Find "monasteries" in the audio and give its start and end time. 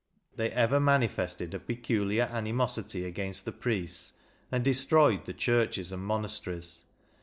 6.03-6.85